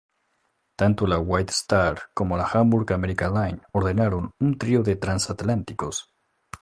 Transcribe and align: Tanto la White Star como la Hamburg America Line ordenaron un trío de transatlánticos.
Tanto 0.75 1.05
la 1.05 1.19
White 1.19 1.51
Star 1.53 2.05
como 2.15 2.35
la 2.35 2.47
Hamburg 2.51 2.91
America 2.91 3.29
Line 3.29 3.61
ordenaron 3.71 4.31
un 4.39 4.57
trío 4.57 4.81
de 4.81 4.95
transatlánticos. 4.95 6.11